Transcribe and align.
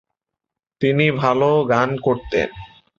তিনি 0.81 1.05
ভালো 1.11 1.49
গান 1.63 1.89
করতেন। 1.97 2.49